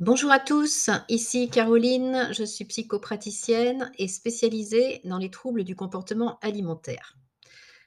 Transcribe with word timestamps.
Bonjour 0.00 0.30
à 0.30 0.38
tous, 0.38 0.88
ici 1.10 1.50
Caroline, 1.50 2.30
je 2.32 2.42
suis 2.42 2.64
psychopraticienne 2.64 3.92
et 3.98 4.08
spécialisée 4.08 5.02
dans 5.04 5.18
les 5.18 5.30
troubles 5.30 5.62
du 5.62 5.76
comportement 5.76 6.38
alimentaire. 6.40 7.18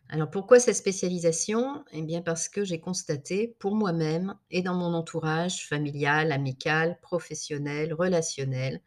Alors 0.09 0.29
pourquoi 0.29 0.59
cette 0.59 0.75
spécialisation? 0.75 1.83
Eh 1.91 2.03
bien 2.03 2.21
parce 2.21 2.49
que 2.49 2.63
j'ai 2.63 2.79
constaté 2.79 3.55
pour 3.57 3.73
moi-même 3.73 4.35
et 4.51 4.61
dans 4.61 4.75
mon 4.75 4.93
entourage 4.93 5.67
familial, 5.67 6.31
amical, 6.31 6.99
professionnel, 7.01 7.95
relationnel, 7.95 8.81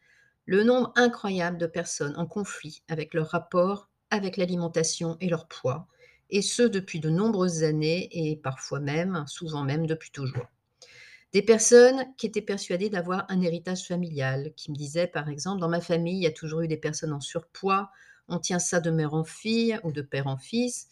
le 0.45 0.63
nombre 0.63 0.93
incroyable 0.95 1.59
de 1.59 1.67
personnes 1.67 2.15
en 2.17 2.27
conflit 2.27 2.85
avec 2.87 3.13
leur 3.13 3.27
rapport 3.27 3.91
avec 4.11 4.37
l'alimentation 4.37 5.17
et 5.21 5.29
leur 5.29 5.49
poids, 5.49 5.89
et 6.31 6.43
ce 6.43 6.63
depuis 6.63 7.01
de 7.01 7.11
nombreuses 7.11 7.65
années 7.65 8.09
et 8.13 8.37
parfois 8.37 8.79
même, 8.79 9.25
souvent 9.27 9.65
même 9.65 9.89
depuis 9.89 10.13
toujours. 10.13 10.47
Des 11.37 11.43
personnes 11.43 12.07
qui 12.17 12.25
étaient 12.25 12.41
persuadées 12.41 12.89
d'avoir 12.89 13.27
un 13.29 13.43
héritage 13.43 13.87
familial, 13.87 14.55
qui 14.57 14.71
me 14.71 14.75
disaient 14.75 15.07
par 15.07 15.29
exemple: 15.29 15.61
«Dans 15.61 15.69
ma 15.69 15.83
famille, 15.83 16.17
il 16.17 16.23
y 16.23 16.27
a 16.27 16.31
toujours 16.33 16.63
eu 16.63 16.67
des 16.67 16.79
personnes 16.79 17.13
en 17.13 17.21
surpoids, 17.21 17.91
on 18.29 18.39
tient 18.39 18.59
ça 18.59 18.81
de 18.81 18.91
mère 18.91 19.13
en 19.13 19.23
fille 19.23 19.79
ou 19.85 19.93
de 19.93 20.01
père 20.01 20.29
en 20.29 20.39
fils», 20.39 20.89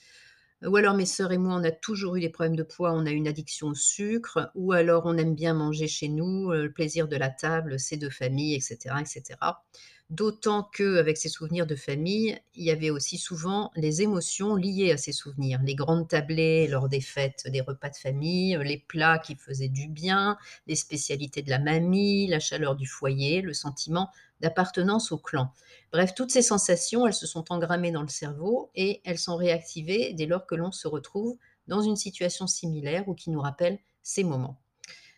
ou 0.62 0.77
alors: 0.77 0.93
«Mes 0.97 1.07
sœurs 1.07 1.33
et 1.33 1.39
moi, 1.39 1.55
on 1.55 1.65
a 1.65 1.70
toujours 1.70 2.17
eu 2.17 2.20
des 2.20 2.29
problèmes 2.29 2.57
de 2.57 2.62
poids, 2.62 2.93
on 2.93 3.07
a 3.07 3.11
une 3.11 3.27
addiction 3.27 3.69
au 3.69 3.75
sucre», 3.75 4.51
ou 4.55 4.73
alors: 4.73 5.05
«On 5.07 5.17
aime 5.17 5.34
bien 5.34 5.55
manger 5.55 5.89
chez 5.89 6.09
nous, 6.09 6.53
heu, 6.53 6.65
le 6.65 6.73
plaisir 6.75 7.09
de 7.09 7.17
la 7.17 7.31
table, 7.31 7.81
c'est 7.81 7.97
de 7.97 8.11
famille» 8.11 8.55
et 8.55 8.61
cetera 8.61 9.01
et 9.01 9.06
cetera. 9.06 9.65
D'autant 10.10 10.62
qu'avec 10.62 11.16
ces 11.16 11.28
souvenirs 11.30 11.66
de 11.66 11.74
famille, 11.76 12.38
il 12.54 12.64
y 12.64 12.70
avait 12.70 12.90
aussi 12.90 13.16
souvent 13.18 13.70
les 13.74 14.02
émotions 14.02 14.54
liées 14.54 14.92
à 14.92 14.96
ces 14.98 15.12
souvenirs. 15.12 15.60
Les 15.64 15.74
grandes 15.74 16.08
tablées 16.08 16.68
lors 16.68 16.88
des 16.88 17.00
fêtes, 17.00 17.48
des 17.48 17.62
repas 17.62 17.88
de 17.90 17.96
famille, 17.96 18.58
les 18.62 18.78
plats 18.78 19.18
qui 19.18 19.34
faisaient 19.34 19.68
du 19.68 19.88
bien, 19.88 20.36
les 20.66 20.77
spécialités 20.77 21.42
de 21.42 21.50
la 21.50 21.58
mamie, 21.58 22.27
la 22.28 22.38
chaleur 22.38 22.77
du 22.77 22.86
foyer, 22.86 23.41
le 23.41 23.55
sentiment 23.55 24.11
d'appartenance 24.41 25.11
au 25.11 25.19
clan. 25.19 25.50
Bref, 25.91 26.14
toutes 26.14 26.30
ces 26.30 26.42
sensations, 26.42 27.06
elles 27.06 27.14
se 27.14 27.27
sont 27.27 27.50
engrammées 27.50 27.92
dans 27.92 28.02
le 28.02 28.08
cerveau 28.08 28.70
et 28.74 29.00
elles 29.05 29.18
sont 29.18 29.36
réactivées 29.36 30.12
dès 30.12 30.27
lors 30.27 30.46
que 30.46 30.55
l'on 30.55 30.70
se 30.72 30.86
retrouve 30.86 31.36
dans 31.66 31.80
une 31.80 31.96
situation 31.96 32.46
similaire 32.46 33.08
ou 33.08 33.14
qui 33.14 33.30
nous 33.30 33.41
rappelle 33.41 33.78
ces 34.02 34.22
moments. 34.22 34.64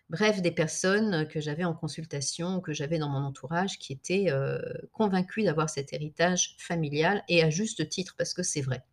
Bref, 0.09 0.41
des 0.41 0.53
personnes 0.53 1.27
que 1.27 1.41
j'avais 1.41 1.65
en 1.65 1.75
consultation, 1.75 2.61
que 2.61 2.73
j'avais 2.73 2.99
dans 2.99 3.09
mon 3.09 3.25
entourage, 3.25 3.79
qui 3.79 3.93
étaient, 3.93 4.27
heu, 4.31 4.61
convaincues 4.93 5.43
d'avoir 5.43 5.69
cet 5.69 5.93
héritage 5.93 6.55
familial 6.59 7.25
et 7.29 7.43
à 7.43 7.51
juste 7.51 7.89
titre, 7.89 8.15
parce 8.17 8.33
que 8.33 8.43
c'est 8.45 8.61
vrai. 8.61 8.85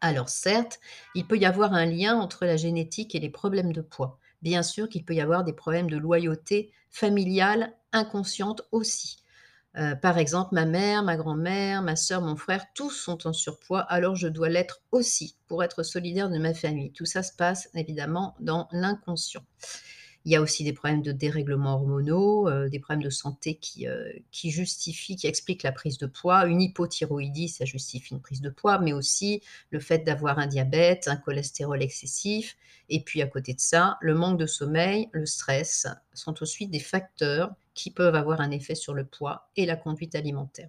Alors 0.00 0.28
certes, 0.28 0.80
il 1.14 1.26
peut 1.26 1.38
y 1.38 1.46
avoir 1.46 1.72
un 1.74 1.86
lien 1.86 2.16
entre 2.16 2.44
la 2.46 2.56
génétique 2.56 3.14
et 3.14 3.20
les 3.20 3.30
problèmes 3.30 3.72
de 3.72 3.80
poids. 3.80 4.18
Bien 4.42 4.62
sûr 4.62 4.88
qu'il 4.88 5.04
peut 5.04 5.14
y 5.14 5.20
avoir 5.20 5.44
des 5.44 5.52
problèmes 5.52 5.90
de 5.90 5.96
loyauté 5.96 6.72
familiale 6.90 7.74
inconsciente 7.92 8.62
aussi. 8.72 9.18
Heu, 9.78 9.96
par 10.02 10.18
exemple, 10.18 10.54
ma 10.54 10.66
mère, 10.66 11.02
ma 11.04 11.16
grand-mère, 11.16 11.82
ma 11.82 11.96
sœur, 11.96 12.22
mon 12.22 12.36
frère, 12.36 12.66
tous 12.74 12.90
sont 12.90 13.26
en 13.28 13.32
surpoids, 13.32 13.80
alors 13.82 14.16
je 14.16 14.28
dois 14.28 14.48
l'être 14.48 14.82
aussi 14.92 15.36
pour 15.48 15.64
être 15.64 15.82
solidaire 15.84 16.30
de 16.30 16.38
ma 16.38 16.54
famille. 16.54 16.92
Tout 16.92 17.06
ça 17.06 17.22
se 17.22 17.32
passe 17.34 17.68
évidemment 17.74 18.36
dans 18.40 18.68
l'inconscient. 18.72 19.44
Il 20.28 20.32
y 20.32 20.36
a 20.36 20.42
aussi 20.42 20.62
des 20.62 20.74
problèmes 20.74 21.00
de 21.00 21.10
dérèglements 21.10 21.76
hormonaux, 21.76 22.50
heu, 22.50 22.68
des 22.68 22.78
problèmes 22.80 23.02
de 23.02 23.08
santé 23.08 23.54
qui, 23.54 23.86
heu, 23.88 24.12
qui 24.30 24.50
justifient, 24.50 25.16
qui 25.16 25.26
expliquent 25.26 25.62
la 25.62 25.72
prise 25.72 25.96
de 25.96 26.04
poids. 26.06 26.44
Une 26.44 26.60
hypothyroïdie, 26.60 27.48
ça 27.48 27.64
justifie 27.64 28.12
une 28.12 28.20
prise 28.20 28.42
de 28.42 28.50
poids, 28.50 28.78
mais 28.78 28.92
aussi 28.92 29.40
le 29.70 29.80
fait 29.80 30.00
d'avoir 30.00 30.38
un 30.38 30.46
diabète, 30.46 31.08
un 31.08 31.16
cholestérol 31.16 31.82
excessif 31.82 32.58
et 32.90 33.00
puis 33.02 33.22
à 33.22 33.26
côté 33.26 33.54
de 33.54 33.60
ça, 33.60 33.96
le 34.02 34.14
manque 34.14 34.38
de 34.38 34.44
sommeil, 34.46 35.08
le 35.12 35.24
stress 35.24 35.86
sont 36.12 36.42
aussi 36.42 36.66
des 36.68 36.78
facteurs 36.78 37.54
qui 37.72 37.90
peuvent 37.90 38.14
avoir 38.14 38.42
un 38.42 38.50
effet 38.50 38.74
sur 38.74 38.92
le 38.92 39.06
poids 39.06 39.48
et 39.56 39.64
la 39.64 39.76
conduite 39.76 40.14
alimentaire. 40.14 40.68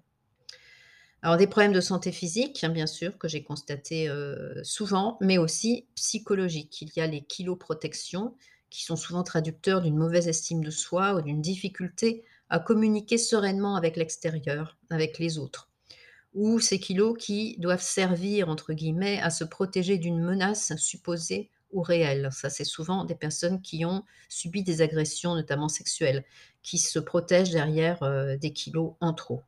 Alors 1.21 1.35
des 1.37 1.47
problèmes 1.47 1.73
de 1.73 1.81
santé 1.81 2.11
physique, 2.11 2.63
hein, 2.63 2.69
bien 2.69 2.87
sûr, 2.87 3.17
que 3.17 3.27
j'ai 3.27 3.43
constatés, 3.43 4.07
heu, 4.07 4.61
souvent, 4.63 5.17
mais 5.21 5.37
aussi 5.37 5.85
psychologiques. 5.95 6.81
Il 6.81 6.91
y 6.95 7.01
a 7.01 7.07
les 7.07 7.21
kiloprotections 7.21 8.35
qui 8.69 8.83
sont 8.83 8.95
souvent 8.95 9.23
traducteurs 9.23 9.81
d'une 9.81 9.97
mauvaise 9.97 10.27
estime 10.27 10.63
de 10.63 10.71
soi 10.71 11.15
ou 11.15 11.21
d'une 11.21 11.41
difficulté 11.41 12.23
à 12.49 12.59
communiquer 12.59 13.17
sereinement 13.17 13.75
avec 13.75 13.95
l'extérieur, 13.95 14.77
avec 14.89 15.19
les 15.19 15.37
autres. 15.37 15.69
Ou 16.33 16.59
ces 16.59 16.79
kilos 16.79 17.15
qui 17.17 17.57
doivent 17.57 17.81
servir, 17.81 18.49
entre 18.49 18.73
guillemets, 18.73 19.19
à 19.19 19.29
se 19.29 19.43
protéger 19.43 19.97
d'une 19.97 20.21
menace 20.21 20.75
supposée 20.77 21.49
ou 21.71 21.81
réelle. 21.81 22.29
Ça, 22.31 22.49
c'est 22.49 22.63
souvent 22.63 23.05
des 23.05 23.15
personnes 23.15 23.61
qui 23.61 23.85
ont 23.85 24.03
subi 24.27 24.63
des 24.63 24.81
agressions, 24.81 25.35
notamment 25.35 25.69
sexuelles, 25.69 26.23
qui 26.63 26.77
se 26.77 26.99
protègent 26.99 27.51
derrière 27.51 28.01
euh, 28.03 28.37
des 28.37 28.53
kilos 28.53 28.93
en 29.01 29.13
trop. 29.13 29.41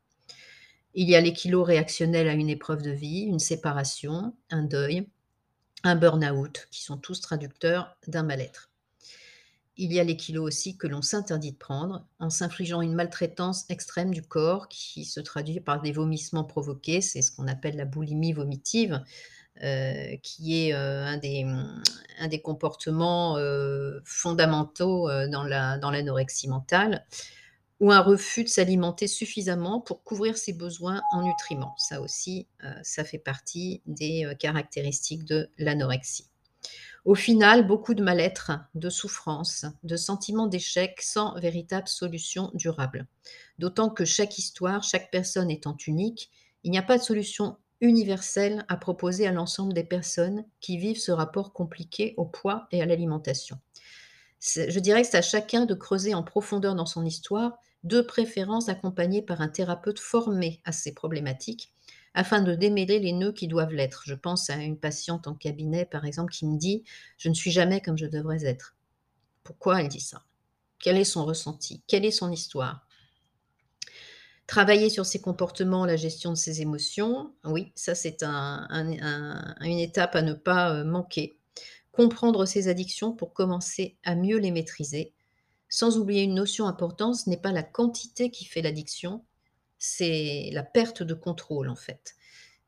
Il 0.93 1.09
y 1.09 1.15
a 1.15 1.21
les 1.21 1.33
kilos 1.33 1.65
réactionnels 1.65 2.27
à 2.27 2.33
une 2.33 2.49
épreuve 2.49 2.81
de 2.81 2.91
vie, 2.91 3.21
une 3.21 3.39
séparation, 3.39 4.35
un 4.49 4.63
deuil, 4.63 5.07
un 5.83 5.95
burn-out, 5.95 6.67
qui 6.69 6.83
sont 6.83 6.97
tous 6.97 7.21
traducteurs 7.21 7.95
d'un 8.07 8.23
mal-être. 8.23 8.70
Il 9.83 9.91
y 9.91 9.99
a 9.99 10.03
les 10.03 10.15
kilos 10.15 10.45
aussi 10.45 10.77
que 10.77 10.85
l'on 10.85 11.01
s'interdit 11.01 11.53
de 11.53 11.57
prendre, 11.57 12.05
en 12.19 12.29
s'infligeant 12.29 12.81
une 12.81 12.93
maltraitance 12.93 13.65
extrême 13.67 14.13
du 14.13 14.21
corps 14.21 14.67
qui 14.67 15.05
se 15.05 15.19
traduit 15.19 15.59
par 15.59 15.81
des 15.81 15.91
vomissements 15.91 16.43
provoqués. 16.43 17.01
C'est 17.01 17.23
ce 17.23 17.31
qu'on 17.31 17.47
appelle 17.47 17.77
la 17.77 17.85
boulimie 17.85 18.31
vomitive, 18.31 19.01
heu, 19.63 20.17
qui 20.21 20.67
est, 20.67 20.73
heu, 20.75 20.77
un 20.77 21.17
des, 21.17 22.41
comportements, 22.43 23.39
heu, 23.39 24.03
fondamentaux, 24.05 25.09
dans 25.29 25.45
la 25.45 25.79
dans 25.79 25.89
l'anorexie 25.89 26.47
mentale 26.47 27.03
ou 27.79 27.91
un 27.91 28.01
refus 28.01 28.43
de 28.43 28.49
s'alimenter 28.49 29.07
suffisamment 29.07 29.81
pour 29.81 30.03
couvrir 30.03 30.37
ses 30.37 30.53
besoins 30.53 31.01
en 31.11 31.23
nutriments. 31.23 31.73
Ça 31.77 32.01
aussi, 32.01 32.47
ça 32.83 33.03
fait 33.03 33.17
partie 33.17 33.81
des, 33.87 34.31
caractéristiques 34.39 35.25
de 35.25 35.49
l'anorexie. 35.57 36.27
Au 37.03 37.16
final, 37.16 37.66
beaucoup 37.66 37.95
de 37.95 38.03
mal-être, 38.03 38.51
de 38.75 38.89
souffrance, 38.89 39.66
de 39.84 39.95
sentiments 39.95 40.45
d'échec 40.45 41.01
sans 41.01 41.34
véritable 41.39 41.88
solution 41.88 42.51
durable. 42.53 43.07
D'autant 43.57 43.89
que 43.89 44.06
chaque 44.06 44.38
histoire, 44.38 44.84
chaque 44.84 45.09
personne 45.09 45.50
étant 45.50 45.75
unique, 45.88 46.29
il 46.63 46.69
n'y 46.69 46.78
a 46.78 46.84
pas 46.84 47.00
de 47.00 47.03
solution 47.03 47.57
universelle 47.81 48.63
à 48.67 48.78
proposer 48.78 49.25
à 49.25 49.31
l'ensemble 49.31 49.73
des 49.73 49.84
personnes 49.84 50.45
qui 50.59 50.78
vivent 50.78 51.00
ce 51.00 51.11
rapport 51.11 51.53
compliqué 51.53 52.13
au 52.17 52.25
poids 52.25 52.67
et 52.72 52.84
à 52.84 52.85
l'alimentation. 52.85 53.57
Je 54.40 54.79
dirais 54.79 55.01
que 55.01 55.07
c'est 55.07 55.17
à 55.17 55.23
chacun 55.23 55.66
de 55.66 55.73
creuser 55.73 56.13
en 56.13 56.23
profondeur 56.23 56.75
dans 56.75 56.85
son 56.85 57.06
histoire, 57.06 57.57
de 57.84 58.01
préférence 58.01 58.69
accompagné 58.69 59.23
par 59.23 59.41
un 59.41 59.50
thérapeute 59.50 60.00
formé 60.00 60.61
à 60.66 60.72
ces 60.72 60.94
problématiques, 60.94 61.73
afin 62.13 62.41
de 62.41 62.55
démêler 62.55 62.99
les 62.99 63.13
nœuds 63.13 63.31
qui 63.33 63.47
doivent 63.47 63.73
l'être. 63.73 64.03
Je 64.05 64.13
pense 64.16 64.49
à 64.49 64.55
une 64.57 64.77
patiente 64.77 65.27
en 65.27 65.35
cabinet, 65.35 65.85
par 65.85 66.05
exemple, 66.05 66.33
qui 66.33 66.45
me 66.45 66.57
dit: 66.57 66.83
«Je 67.17 67.29
ne 67.29 67.33
suis 67.33 67.51
jamais 67.51 67.81
comme 67.81 67.97
je 67.97 68.05
devrais 68.05 68.45
être». 68.45 68.75
Pourquoi 69.44 69.81
elle 69.81 69.88
dit 69.88 70.01
ça? 70.01 70.23
Quel 70.79 70.97
est 70.97 71.03
son 71.03 71.25
ressenti? 71.25 71.83
Quelle 71.88 72.05
est 72.05 72.11
son 72.11 72.31
histoire? 72.31 72.88
Travailler 74.47 74.89
sur 74.89 75.05
ses 75.05 75.22
comportements, 75.22 75.85
la 75.85 75.95
gestion 75.95 76.31
de 76.31 76.35
ses 76.38 76.61
émotions, 76.61 77.33
oui, 77.45 77.72
ça 77.75 77.95
c'est 77.95 78.22
un 78.23 78.67
un 78.69 78.91
un 79.01 79.55
une 79.61 79.79
étape 79.79 80.16
à 80.16 80.22
ne 80.22 80.33
pas, 80.33 80.73
heu, 80.73 80.83
manquer. 80.83 81.38
Comprendre 81.93 82.45
ses 82.45 82.67
addictions 82.67 83.13
pour 83.13 83.33
commencer 83.33 83.97
à 84.03 84.16
mieux 84.16 84.38
les 84.38 84.51
maîtriser, 84.51 85.13
sans 85.69 85.97
oublier 85.97 86.23
une 86.23 86.35
notion 86.35 86.67
importante, 86.67 87.16
ce 87.16 87.29
n'est 87.29 87.38
pas 87.38 87.53
la 87.53 87.63
quantité 87.63 88.29
qui 88.29 88.43
fait 88.45 88.61
l'addiction, 88.61 89.23
c'est 89.81 90.49
la 90.53 90.63
perte 90.63 91.03
de 91.03 91.13
contrôle, 91.15 91.69
en 91.69 91.75
fait. 91.75 92.15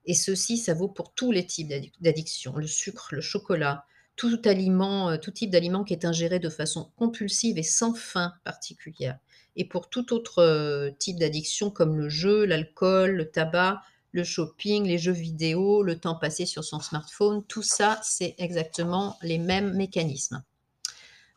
Et 0.05 0.15
ceci, 0.15 0.57
ça 0.57 0.73
vaut 0.73 0.89
pour 0.89 1.13
tous 1.13 1.31
les 1.31 1.45
types 1.45 1.69
d'addic 1.69 1.93
d'addiction, 2.01 2.55
le 2.57 2.67
sucre, 2.67 3.09
le 3.13 3.21
chocolat, 3.21 3.85
tout 4.15 4.41
aliment, 4.45 5.11
heu, 5.11 5.19
tout 5.19 5.31
type 5.31 5.51
d'aliment 5.51 5.83
qui 5.83 5.93
est 5.93 6.05
ingéré 6.05 6.39
de 6.39 6.49
façon 6.49 6.91
compulsive 6.97 7.57
et 7.57 7.63
sans 7.63 7.93
fin 7.93 8.33
particulière. 8.43 9.19
Et 9.55 9.65
pour 9.65 9.89
tout 9.89 10.13
autre, 10.13 10.41
heu, 10.43 10.95
type 10.99 11.19
d'addiction 11.19 11.71
comme 11.71 11.97
le 11.97 12.09
jeu, 12.09 12.45
l'alcool, 12.45 13.11
le 13.11 13.29
tabac, 13.31 13.81
le 14.11 14.23
shopping, 14.23 14.85
les 14.85 14.97
jeux 14.97 15.11
vidéo, 15.13 15.83
le 15.83 15.99
temps 15.99 16.15
passé 16.15 16.45
sur 16.45 16.63
son 16.63 16.79
smartphone, 16.79 17.43
tout 17.45 17.63
ça, 17.63 17.99
c'est 18.03 18.35
exactement 18.39 19.17
les 19.21 19.37
mêmes 19.39 19.73
mécanismes. 19.73 20.43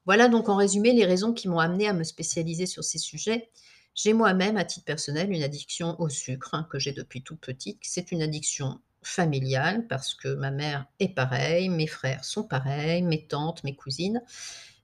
Voilà 0.07 0.29
donc 0.29 0.49
en 0.49 0.57
résumé 0.57 0.93
les 0.93 1.05
raisons 1.05 1.33
qui 1.33 1.49
m'ont 1.49 1.59
amenée 1.59 1.89
à 1.89 1.93
me 1.93 2.05
spécialiser 2.05 2.67
sur 2.67 2.85
ces 2.85 2.99
sujets. 2.99 3.51
J'ai 3.97 4.13
moi-même, 4.13 4.57
à 4.57 4.65
titre 4.65 4.85
personnel, 4.85 5.33
une 5.33 5.43
addiction 5.43 6.01
au 6.01 6.09
sucre, 6.09 6.51
hein, 6.55 6.69
que 6.71 6.79
j'ai 6.79 6.93
depuis 6.93 7.23
toute 7.25 7.41
petite. 7.41 7.79
C'est 7.83 8.13
une 8.13 8.23
addiction 8.23 8.81
familiale 9.03 9.87
parce 9.89 10.15
que 10.15 10.29
ma 10.35 10.51
mère 10.53 10.87
est 11.01 11.09
pareille, 11.09 11.69
mes 11.69 11.87
frères 11.89 12.25
sont 12.25 12.45
pareils, 12.45 13.03
mes 13.03 13.27
tantes, 13.27 13.65
mes 13.65 13.75
cousines 13.75 14.23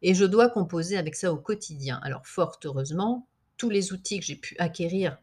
et 0.03 0.15
je 0.15 0.25
dois 0.25 0.51
composer 0.51 0.97
avec 0.99 1.15
ça 1.17 1.33
au 1.33 1.39
quotidien. 1.39 2.01
Alors 2.03 2.27
fort 2.27 2.59
heureusement, 2.65 3.29
tous 3.59 3.71
les 3.71 3.93
outils 3.93 4.21
que 4.21 4.27
j'ai 4.27 4.37
pu 4.37 4.57
acquérir, 4.59 5.19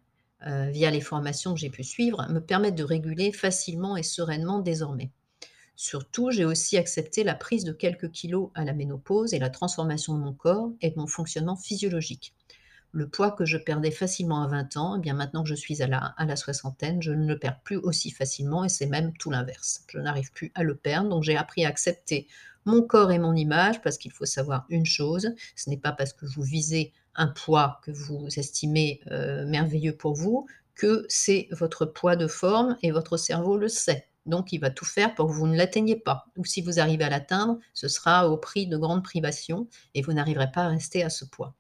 heu, 0.47 0.69
via 0.71 0.91
les 0.91 1.01
formations 1.01 1.53
que 1.53 1.59
j'ai 1.59 1.69
pu 1.69 1.83
suivre 1.83 2.27
me 2.29 2.39
permettent 2.41 2.75
de 2.75 2.83
réguler 2.83 3.31
facilement 3.33 3.97
et 3.97 4.03
sereinement 4.03 4.59
désormais. 4.59 5.11
Surtout, 5.75 6.31
j'ai 6.31 6.45
aussi 6.45 6.77
accepté 6.77 7.23
la 7.23 7.35
prise 7.35 7.65
de 7.65 7.73
quelques 7.73 8.11
kilos 8.11 8.51
à 8.55 8.65
la 8.65 8.73
ménopause 8.73 9.33
et 9.33 9.39
la 9.39 9.49
transformation 9.51 10.15
de 10.15 10.19
mon 10.21 10.33
corps 10.33 10.71
et 10.81 10.91
de 10.91 10.97
mon 10.99 11.07
fonctionnement 11.07 11.57
physiologique. 11.57 12.35
Le 12.91 13.07
poids 13.09 13.31
que 13.31 13.45
je 13.45 13.57
perdais 13.57 13.89
facilement 13.91 14.43
à 14.43 14.47
20 14.47 14.77
ans, 14.77 14.95
eh 14.97 14.99
bien 14.99 15.13
maintenant 15.15 15.41
que 15.43 15.49
je 15.49 15.55
suis 15.55 15.81
à 15.81 15.87
la 15.87 16.35
soixantaine, 16.35 17.01
je 17.01 17.11
ne 17.11 17.27
le 17.27 17.39
perds 17.39 17.61
plus 17.61 17.77
aussi 17.77 18.11
facilement 18.11 18.63
et 18.63 18.69
c'est 18.69 18.85
même 18.85 19.11
tout 19.17 19.31
l'inverse. 19.31 19.83
Je 19.89 19.97
n'arrive 19.99 20.31
plus 20.31 20.51
à 20.55 20.63
le 20.63 20.75
perdre, 20.75 21.09
donc 21.09 21.23
j'ai 21.23 21.35
appris 21.37 21.65
à 21.65 21.69
accepter 21.69 22.27
mon 22.65 22.81
corps 22.83 23.11
et 23.11 23.17
mon 23.19 23.33
image 23.35 23.81
parce 23.81 23.97
qu'il 23.97 24.11
faut 24.11 24.25
savoir 24.25 24.65
une 24.69 24.85
chose, 24.85 25.33
ce 25.55 25.69
n'est 25.69 25.77
pas 25.77 25.91
parce 25.93 26.13
que 26.13 26.25
vous 26.27 26.43
visez 26.43 26.93
un 27.15 27.27
poids 27.27 27.79
que 27.83 27.91
vous 27.91 28.27
estimez, 28.37 29.01
heu, 29.11 29.45
merveilleux 29.45 29.95
pour 29.95 30.13
vous, 30.13 30.45
que 30.75 31.05
c'est 31.09 31.47
votre 31.51 31.85
poids 31.85 32.15
de 32.15 32.27
forme 32.27 32.77
et 32.83 32.91
votre 32.91 33.17
cerveau 33.17 33.57
le 33.57 33.67
sait. 33.67 34.07
Donc 34.25 34.51
il 34.53 34.59
va 34.59 34.69
tout 34.69 34.85
faire 34.85 35.15
pour 35.15 35.27
que 35.27 35.33
vous 35.33 35.47
ne 35.47 35.57
l'atteigniez 35.57 35.95
pas 35.95 36.25
ou 36.37 36.45
si 36.45 36.61
vous 36.61 36.79
arrivez 36.79 37.03
à 37.05 37.09
l'atteindre, 37.09 37.59
ce 37.73 37.87
sera 37.87 38.29
au 38.29 38.37
prix 38.37 38.67
de 38.67 38.77
grandes 38.77 39.03
privations 39.03 39.67
et 39.95 40.01
vous 40.01 40.13
n'arriverez 40.13 40.51
pas 40.51 40.63
à 40.65 40.69
rester 40.69 41.03
à 41.03 41.09
ce 41.09 41.25
poids. 41.25 41.55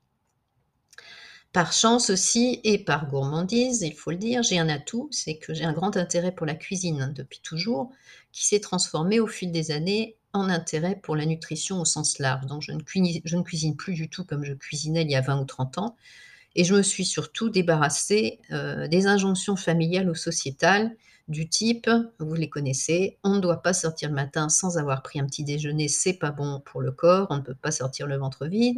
Par 1.51 1.73
chance 1.73 2.09
aussi 2.11 2.59
et 2.63 2.77
par 2.83 3.07
gourmandise, 3.09 3.81
il 3.81 3.93
faut 3.95 4.11
le 4.11 4.17
dire, 4.17 4.43
j'ai 4.43 4.59
un 4.59 4.69
atout, 4.69 5.07
c'est 5.11 5.37
que 5.37 5.53
j'ai 5.53 5.63
un 5.63 5.73
grand 5.73 5.97
intérêt 5.97 6.31
pour 6.31 6.45
la 6.45 6.53
cuisine 6.53 7.11
depuis 7.15 7.39
toujours, 7.41 7.91
qui 8.31 8.45
s'est 8.45 8.59
transformé 8.59 9.19
au 9.19 9.25
fil 9.27 9.51
des 9.51 9.71
années 9.71 10.15
en 10.33 10.47
intérêt 10.47 10.95
pour 11.01 11.15
la 11.15 11.25
nutrition 11.25 11.81
au 11.81 11.85
sens 11.85 12.19
large. 12.19 12.45
Donc 12.45 12.61
je 12.61 12.71
ne 12.71 13.41
cuisine 13.41 13.75
plus 13.75 13.93
du 13.93 14.09
tout 14.09 14.23
comme 14.25 14.43
je 14.43 14.53
cuisinais 14.53 15.01
il 15.01 15.09
y 15.09 15.15
a 15.15 15.21
20 15.21 15.41
ou 15.41 15.45
30 15.45 15.79
ans 15.79 15.95
et 16.55 16.63
je 16.65 16.75
me 16.75 16.83
suis 16.83 17.05
surtout 17.05 17.49
débarrassée, 17.49 18.39
heu, 18.51 18.87
des 18.89 19.07
injonctions 19.07 19.55
familiales 19.55 20.09
ou 20.09 20.15
sociétales 20.15 20.95
du 21.29 21.47
type, 21.49 21.89
vous 22.19 22.35
les 22.35 22.49
connaissez: 22.49 23.17
«On 23.23 23.35
ne 23.35 23.39
doit 23.39 23.61
pas 23.61 23.73
sortir 23.73 24.09
le 24.09 24.15
matin 24.15 24.49
sans 24.49 24.77
avoir 24.77 25.03
pris 25.03 25.19
un 25.19 25.25
petit 25.27 25.43
déjeuner, 25.45 25.87
c'est 25.87 26.13
pas 26.13 26.31
bon 26.31 26.61
pour 26.65 26.81
le 26.81 26.91
corps, 26.91 27.27
on 27.29 27.37
ne 27.37 27.41
peut 27.41 27.55
pas 27.55 27.71
sortir 27.71 28.07
le 28.07 28.17
ventre 28.17 28.47
vide» 28.47 28.77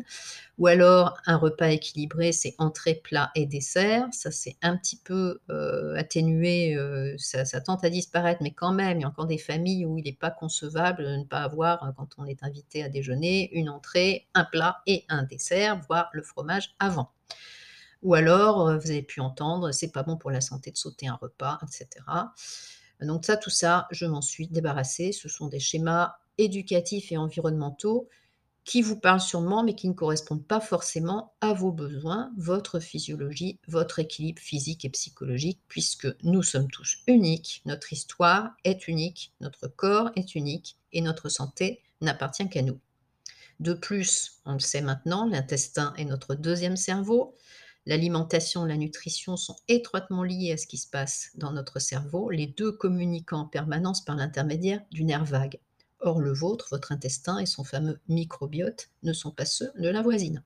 ou 0.59 0.68
alors 0.68 1.18
un 1.27 1.38
repas 1.38 1.69
équilibré, 1.69 2.31
c'est 2.33 2.56
entrée, 2.59 2.95
plat 2.95 3.31
et 3.36 3.45
dessert. 3.48 4.07
Ça 4.13 4.31
c'est 4.31 4.57
un 4.63 4.77
petit 4.77 4.98
peu, 4.98 5.39
heu, 5.51 5.95
atténué, 5.98 6.75
heu, 6.77 7.15
ça 7.19 7.45
ça 7.45 7.62
tend 7.62 7.75
à 7.77 7.89
disparaître, 7.92 8.42
mais 8.44 8.51
quand 8.53 8.74
même, 8.74 9.00
il 9.00 9.01
y 9.01 9.06
a 9.06 9.09
encore 9.09 9.27
des 9.27 9.38
familles 9.39 9.86
où 9.86 9.98
il 10.00 10.07
est 10.07 10.19
pas 10.19 10.31
concevable 10.31 11.03
de 11.06 11.18
ne 11.18 11.25
pas 11.25 11.42
avoir, 11.44 11.94
quand 11.98 12.09
on 12.19 12.25
est 12.25 12.44
invité 12.44 12.83
à 12.83 12.89
déjeuner, 12.89 13.50
une 13.53 13.69
entrée, 13.69 14.27
un 14.36 14.45
plat 14.45 14.80
et 14.88 15.06
un 15.09 15.24
dessert, 15.24 15.81
voire 15.89 16.09
le 16.13 16.24
fromage 16.24 16.75
avant. 16.80 17.12
Ou 18.03 18.15
alors, 18.15 18.69
heu, 18.69 18.77
vous 18.77 18.92
avez 18.92 19.03
pu 19.03 19.19
entendre: 19.21 19.71
«C'est 19.71 19.92
pas 19.92 20.03
bon 20.03 20.18
pour 20.18 20.31
la 20.31 20.42
santé 20.42 20.71
de 20.71 20.77
sauter 20.77 21.07
un 21.07 21.15
repas» 21.15 21.59
et 21.63 21.71
cetera. 21.71 22.33
Donc 23.01 23.25
ça, 23.25 23.38
tout 23.38 23.50
ça, 23.50 23.88
je 23.92 24.06
m'en 24.06 24.21
suis 24.21 24.48
débarrassée. 24.48 25.12
Ce 25.12 25.30
sont 25.30 25.48
des 25.48 25.59
schémas 25.59 26.15
éducatifs 26.38 27.12
et 27.12 27.18
environnementaux 27.18 28.07
qui 28.65 28.81
vous 28.83 29.00
parlent 29.00 29.21
sûrement, 29.21 29.63
mais 29.63 29.75
qui 29.75 29.88
ne 29.89 29.94
correspondent 29.94 30.45
pas 30.48 30.59
forcément 30.62 31.33
à 31.42 31.53
vos 31.53 31.71
besoins, 31.71 32.31
votre 32.38 32.80
physiologie, 32.80 33.59
votre 33.68 34.00
équilibre 34.00 34.42
physique 34.42 34.86
et 34.86 34.89
psychologique, 34.89 35.59
puisque 35.68 36.07
nous 36.24 36.44
sommes 36.44 36.69
tous 36.69 37.00
uniques, 37.07 37.62
notre 37.65 37.94
histoire 37.94 38.51
est 38.63 38.88
unique, 38.88 39.33
notre 39.42 39.68
corps 39.68 40.12
est 40.15 40.36
unique 40.36 40.77
et 40.94 41.01
notre 41.01 41.30
santé 41.30 41.81
n'appartient 42.01 42.50
qu'à 42.50 42.62
nous. 42.63 42.80
De 43.59 43.74
plus, 43.74 44.42
on 44.45 44.53
le 44.53 44.59
sait 44.59 44.81
maintenant, 44.81 45.25
l'intestin 45.27 45.94
est 45.98 46.06
notre 46.06 46.36
deuxième 46.36 46.77
cerveau. 46.77 47.36
L'alimentation, 47.88 48.63
la 48.66 48.78
nutrition 48.78 49.38
sont 49.38 49.56
étroitement 49.68 50.24
liées 50.24 50.51
à 50.51 50.57
ce 50.57 50.68
qui 50.68 50.78
se 50.78 50.88
passe 50.88 51.31
dans 51.36 51.51
notre 51.51 51.80
cerveau, 51.80 52.30
les 52.30 52.45
2 52.45 52.72
communiquant 52.74 53.39
en 53.39 53.48
permanence 53.48 54.06
par 54.06 54.16
l'intermédiaire 54.16 54.81
du 54.92 55.04
nerf 55.04 55.25
vague. 55.25 55.60
Or 56.00 56.19
le 56.19 56.31
vôtre, 56.31 56.68
votre 56.69 56.92
intestin 56.92 57.39
et 57.39 57.48
son 57.48 57.63
fameux 57.63 58.00
microbiote 58.07 58.89
ne 59.01 59.13
sont 59.13 59.31
pas 59.31 59.45
ceux 59.45 59.72
de 59.75 59.89
la 59.89 60.04
voisine. 60.04 60.44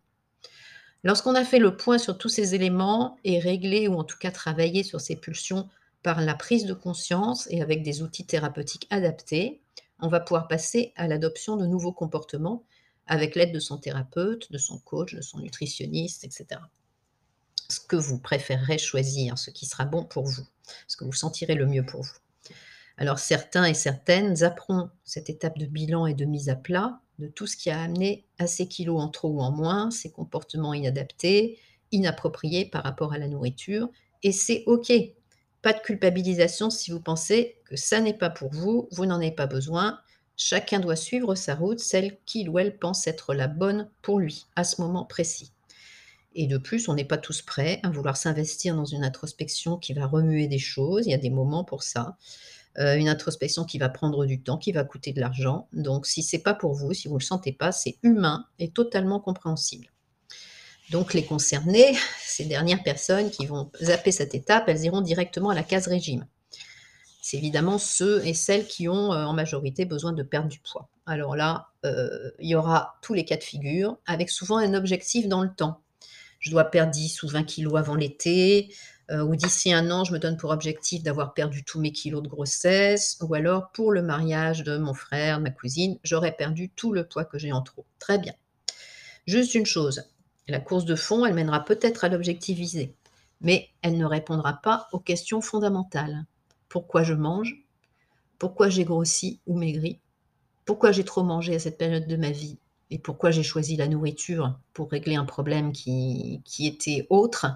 Lorsqu'on 1.03 1.35
a 1.35 1.43
fait 1.43 1.59
le 1.59 1.75
point 1.75 1.97
sur 1.97 2.17
tous 2.17 2.29
ces 2.29 2.55
éléments 2.55 3.17
et 3.25 3.39
réglé 3.39 3.88
ou 3.89 3.95
en 3.95 4.05
tout 4.05 4.17
cas 4.17 4.31
travaillé 4.31 4.83
sur 4.83 5.01
ces 5.01 5.17
pulsions 5.17 5.69
par 6.03 6.21
la 6.21 6.35
prise 6.35 6.65
de 6.65 6.73
conscience 6.73 7.47
et 7.51 7.61
avec 7.61 7.83
des 7.83 8.01
outils 8.01 8.25
thérapeutiques 8.25 8.88
adaptés, 8.89 9.61
on 9.99 10.07
va 10.07 10.21
pouvoir 10.21 10.47
passer 10.47 10.93
à 10.95 11.07
l'adoption 11.07 11.57
de 11.57 11.65
nouveaux 11.65 11.93
comportements 11.93 12.63
avec 13.07 13.35
l'aide 13.35 13.53
de 13.53 13.59
son 13.59 13.77
thérapeute, 13.77 14.51
de 14.51 14.57
son 14.57 14.79
coach, 14.79 15.13
de 15.13 15.21
son 15.21 15.39
nutritionniste 15.39 16.23
et 16.23 16.31
cetera 16.31 16.69
ce 17.69 17.79
que 17.79 17.95
vous 17.95 18.19
préférerez 18.19 18.77
choisir, 18.77 19.38
ce 19.38 19.50
qui 19.50 19.65
sera 19.65 19.85
bon 19.85 20.03
pour 20.03 20.25
vous, 20.25 20.45
ce 20.88 20.97
que 20.97 21.06
vous 21.06 21.13
sentirez 21.13 21.56
le 21.56 21.65
mieux 21.65 21.85
pour 21.85 22.01
vous. 22.01 22.17
Alors 22.97 23.19
certains 23.19 23.65
et 23.65 23.73
certaines 23.73 24.38
zapperont 24.38 24.89
cette 25.03 25.29
étape 25.29 25.57
de 25.57 25.65
bilan 25.65 26.06
et 26.06 26.13
de 26.13 26.25
mise 26.25 26.50
à 26.50 26.56
plat 26.56 27.00
de 27.19 27.27
tout 27.27 27.47
ce 27.47 27.57
qui 27.57 27.69
a 27.69 27.81
amené 27.81 28.25
à 28.39 28.47
ces 28.47 28.67
kilos 28.67 29.01
en 29.01 29.09
trop 29.09 29.29
ou 29.29 29.41
en 29.41 29.51
moins, 29.51 29.91
ces 29.91 30.12
comportements 30.12 30.73
inadaptés, 30.73 31.59
inappropriés 31.91 32.65
par 32.65 32.83
rapport 32.83 33.13
à 33.13 33.17
la 33.17 33.27
nourriture 33.27 33.89
et 34.23 34.31
c'est 34.31 34.63
OK. 34.65 34.91
Pas 35.62 35.73
de 35.73 35.79
culpabilisation 35.79 36.69
si 36.69 36.91
vous 36.91 37.00
pensez 37.00 37.57
que 37.65 37.75
ça 37.75 38.00
n'est 38.00 38.17
pas 38.17 38.29
pour 38.29 38.51
vous, 38.51 38.88
vous 38.91 39.06
n'en 39.06 39.17
avez 39.17 39.31
pas 39.31 39.47
besoin. 39.47 40.00
Chacun 40.38 40.79
doit 40.79 40.95
suivre 40.95 41.33
sa 41.33 41.56
route, 41.56 41.79
celle 41.79 42.17
qu'il 42.25 42.50
ou 42.50 42.59
elle 42.59 42.77
pense 42.77 43.07
être 43.07 43.33
la 43.33 43.47
bonne 43.47 43.89
pour 44.01 44.19
lui, 44.19 44.45
à 44.56 44.63
ce 44.63 44.81
moment 44.81 45.06
précis. 45.06 45.54
Et 46.35 46.47
de 46.47 46.57
plus, 46.57 46.89
on 46.89 46.93
n'est 46.93 47.05
pas 47.05 47.17
tous 47.17 47.41
prêts 47.41 47.79
à 47.83 47.89
vouloir 47.89 48.17
s'investir 48.17 48.75
dans 48.75 48.83
une 48.83 49.05
introspection 49.05 49.77
qui 49.77 49.93
va 49.93 50.05
remuer 50.05 50.47
des 50.47 50.59
choses. 50.59 51.07
Il 51.07 51.11
y 51.11 51.13
a 51.13 51.17
des 51.17 51.29
moments 51.29 51.63
pour 51.63 51.81
ça. 51.81 52.17
Heu, 52.77 52.97
une 52.97 53.07
introspection 53.07 53.63
qui 53.63 53.77
va 53.77 53.87
prendre 53.87 54.25
du 54.25 54.41
temps, 54.41 54.57
qui 54.57 54.73
va 54.73 54.83
coûter 54.83 55.13
de 55.13 55.21
l'argent. 55.21 55.69
Donc 55.71 56.05
si 56.05 56.21
c'est 56.23 56.39
pas 56.39 56.53
pour 56.53 56.73
vous, 56.73 56.93
si 56.93 57.07
vous 57.07 57.17
le 57.17 57.23
sentez 57.23 57.53
pas, 57.53 57.71
c'est 57.71 57.97
humain 58.03 58.45
et 58.59 58.69
totalement 58.69 59.21
compréhensible. 59.21 59.87
Donc 60.91 61.13
les 61.13 61.23
concernés, 61.23 61.95
ces 62.19 62.43
dernières 62.43 62.83
personnes 62.83 63.31
qui 63.31 63.45
vont 63.45 63.71
zapper 63.81 64.11
cette 64.11 64.35
étape, 64.35 64.65
elles 64.67 64.83
iront 64.83 65.01
directement 65.01 65.51
à 65.51 65.55
la 65.55 65.63
case 65.63 65.88
régime. 65.88 66.27
C'est 67.21 67.38
évidemment 67.38 67.77
ceux 67.77 68.23
et 68.27 68.33
celles 68.33 68.67
qui 68.67 68.89
ont, 68.89 69.13
heu, 69.13 69.25
en 69.25 69.33
majorité 69.33 69.85
besoin 69.85 70.11
de 70.11 70.21
perdre 70.21 70.49
du 70.49 70.59
poids. 70.59 70.89
Alors 71.05 71.38
là, 71.38 71.69
heu, 71.85 72.35
il 72.39 72.49
y 72.49 72.55
aura 72.55 72.97
tous 73.01 73.13
les 73.13 73.23
cas 73.23 73.38
de 73.38 73.43
figure, 73.43 73.97
avec 74.05 74.29
souvent 74.29 74.57
un 74.57 74.73
objectif 74.73 75.29
dans 75.29 75.41
le 75.41 75.49
temps 75.55 75.81
je 76.39 76.51
dois 76.51 76.65
perdre 76.65 76.91
10 76.91 77.23
ou 77.23 77.27
20 77.27 77.43
kilos 77.43 77.75
avant 77.77 77.95
l'été, 77.95 78.73
euh, 79.11 79.23
ou 79.23 79.35
d'ici 79.35 79.71
un 79.71 79.91
an, 79.91 80.03
je 80.03 80.13
me 80.13 80.19
donne 80.19 80.37
pour 80.37 80.49
objectif 80.49 81.03
d'avoir 81.03 81.33
perdu 81.33 81.63
tous 81.63 81.79
mes 81.79 81.91
kilos 81.91 82.23
de 82.23 82.27
grossesse, 82.27 83.17
ou 83.21 83.33
alors 83.35 83.71
pour 83.71 83.91
le 83.91 84.01
mariage 84.01 84.63
de 84.63 84.77
mon 84.77 84.93
frère, 84.93 85.39
ma 85.39 85.51
cousine, 85.51 85.97
j'aurais 86.03 86.35
perdu 86.35 86.69
tout 86.69 86.91
le 86.91 87.07
poids 87.07 87.25
que 87.25 87.37
j'ai 87.37 87.51
en 87.51 87.61
trop. 87.61 87.85
Très 87.99 88.17
bien. 88.17 88.33
Juste 89.27 89.55
une 89.55 89.65
chose, 89.65 90.03
la 90.48 90.60
course 90.60 90.86
de 90.86 90.95
fond, 90.95 91.25
elle 91.25 91.33
mènera 91.33 91.63
peut-être 91.65 92.03
à 92.03 92.10
l'objectif 92.10 92.60
mais 93.41 93.69
elle 93.81 93.98
ne 93.98 94.05
répondra 94.05 94.53
pas 94.53 94.88
aux 94.91 95.00
questions 95.00 95.41
fondamentales. 95.41 96.25
Pourquoi 96.69 97.03
je 97.03 97.13
mange? 97.13 97.55
Pourquoi 98.39 98.69
j'ai 98.69 98.86
grossi 98.86 99.39
ou 99.45 99.57
maigri? 99.57 100.00
Pourquoi 100.65 100.91
j'ai 100.91 101.03
trop 101.05 101.24
mangé 101.24 101.55
à 101.55 101.60
cette 101.60 101.77
période 101.77 102.07
de 102.07 102.15
ma 102.15 102.31
vie? 102.31 102.57
Et 102.92 103.00
pourquoi 103.00 103.32
j'ai 103.32 103.44
choisi 103.44 103.75
la 103.75 103.88
nourriture 103.88 104.58
pour 104.74 104.92
régler 104.92 105.15
un 105.15 105.25
problème 105.25 105.72
qui 105.74 106.42
était 106.60 107.08
autre. 107.10 107.48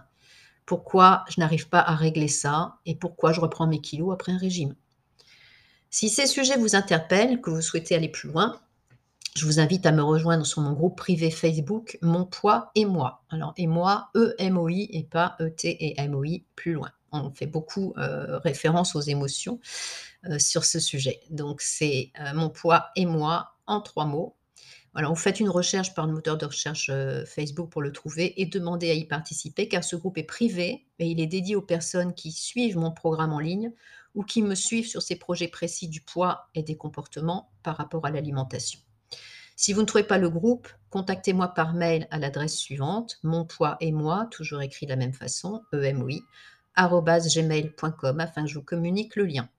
Pourquoi 0.65 1.25
je 1.29 1.39
n'arrive 1.39 1.67
pas 1.69 1.79
à 1.79 1.95
régler 1.95 2.27
ça 2.27 2.77
et 2.85 2.95
pourquoi 2.95 3.33
je 3.33 3.41
reprends 3.41 3.67
mes 3.67 3.81
kilos 3.81 4.13
après 4.13 4.31
un 4.31 4.37
régime. 4.37 4.75
Si 5.89 6.09
ces 6.09 6.27
sujets 6.27 6.57
vous 6.57 6.75
interpellent, 6.75 7.41
que 7.41 7.49
vous 7.49 7.61
souhaitez 7.61 7.95
aller 7.95 8.09
plus 8.09 8.29
loin, 8.29 8.59
je 9.35 9.45
vous 9.45 9.59
invite 9.59 9.85
à 9.85 9.91
me 9.91 10.03
rejoindre 10.03 10.45
sur 10.45 10.61
mon 10.61 10.73
groupe 10.73 10.97
privé 10.97 11.31
Facebook 11.31 11.97
Mon 12.01 12.25
poids 12.25 12.71
et 12.75 12.85
moi. 12.85 13.23
Alors 13.29 13.53
et 13.57 13.67
moi, 13.67 14.09
E-M-O-I 14.15 14.89
et 14.91 15.03
pas 15.03 15.35
E-T 15.41 15.67
et 15.67 15.99
M-O-I 15.99 16.43
plus 16.55 16.73
loin. 16.73 16.91
On 17.11 17.31
fait 17.31 17.47
beaucoup, 17.47 17.93
heu, 17.97 18.37
référence 18.43 18.95
aux 18.95 19.01
émotions, 19.01 19.59
heu, 20.25 20.37
sur 20.37 20.65
ce 20.65 20.79
sujet. 20.79 21.21
Donc 21.31 21.61
c'est, 21.61 22.11
heu, 22.19 22.33
Mon 22.35 22.49
poids 22.49 22.89
et 22.95 23.07
moi 23.07 23.53
en 23.65 23.81
3 23.81 24.05
mots 24.05 24.35
alors, 24.95 25.13
vous 25.13 25.19
faites 25.19 25.39
une 25.39 25.49
recherche 25.49 25.93
par 25.93 26.07
le 26.07 26.13
moteur 26.13 26.37
de 26.37 26.45
recherche, 26.45 26.89
heu, 26.89 27.23
Facebook 27.25 27.69
pour 27.69 27.81
le 27.81 27.91
trouver 27.91 28.41
et 28.41 28.45
demandez 28.47 28.89
à 28.89 28.95
y 28.95 29.05
participer 29.05 29.67
car 29.67 29.83
ce 29.83 29.95
groupe 29.95 30.17
est 30.17 30.23
privé 30.23 30.87
et 30.97 31.07
il 31.07 31.19
est 31.19 31.27
dédié 31.27 31.55
aux 31.55 31.61
personnes 31.61 32.13
qui 32.13 32.31
suivent 32.31 32.77
mon 32.77 32.91
programme 32.91 33.31
en 33.31 33.39
ligne 33.39 33.71
ou 34.15 34.23
qui 34.23 34.41
me 34.41 34.55
suivent 34.55 34.87
sur 34.87 35.03
ces 35.03 35.15
projets 35.15 35.47
précis 35.47 35.87
du 35.87 36.01
poids 36.01 36.49
et 36.55 36.63
des 36.63 36.75
comportements 36.75 37.51
par 37.61 37.77
rapport 37.77 38.05
à 38.05 38.09
l'alimentation. 38.09 38.79
Si 39.55 39.73
vous 39.73 39.81
ne 39.81 39.85
trouvez 39.85 40.03
pas 40.03 40.17
le 40.17 40.29
groupe, 40.29 40.67
contactez-moi 40.89 41.49
par 41.49 41.73
mail 41.73 42.07
à 42.09 42.17
l'adresse 42.17 42.57
suivante: 42.57 43.19
mon 43.21 43.45
poids 43.45 43.77
et 43.81 43.91
moi, 43.91 44.27
toujours 44.31 44.63
écrit 44.63 44.87
de 44.87 44.91
la 44.91 44.95
même 44.95 45.13
façon, 45.13 45.61
E-M-O-I, 45.71 46.23
gmail.com 46.77 48.19
afin 48.19 48.43
que 48.43 48.49
je 48.49 48.55
vous 48.57 48.65
communique 48.65 49.15
le 49.15 49.25
lien. 49.25 49.49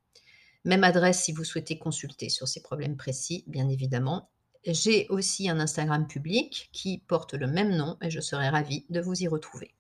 Même 0.65 0.83
adresse 0.83 1.23
si 1.23 1.33
vous 1.33 1.45
souhaitez 1.45 1.79
consulter 1.79 2.29
sur 2.31 2.49
ces 2.49 2.63
problèmes 2.63 2.97
précis, 2.97 3.45
bien 3.47 3.69
évidemment 3.69 4.29
j'ai 4.65 5.07
aussi 5.09 5.49
un 5.49 5.61
Instagram 5.61 6.07
public 6.07 6.69
qui 6.73 6.99
porte 6.99 7.35
le 7.35 7.47
même 7.47 7.77
nom 7.77 7.97
et 8.03 8.11
je 8.11 8.21
serai 8.21 8.49
ravie 8.49 8.85
de 8.91 9.01
vous 9.01 9.23
y 9.23 9.29
retrouver. 9.29 9.75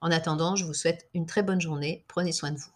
En 0.00 0.10
attendant, 0.10 0.56
je 0.56 0.64
vous 0.64 0.74
souhaite 0.74 1.08
une 1.14 1.26
très 1.26 1.42
bonne 1.42 1.60
journée. 1.60 2.04
Prenez 2.08 2.32
soin 2.32 2.52
de 2.52 2.58
vous. 2.58 2.75